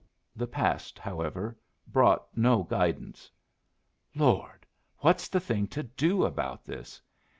[0.35, 1.55] The past, however,
[1.87, 3.29] brought no guidance.
[4.15, 4.65] "Lord,
[4.97, 6.99] what's the thing to do about this?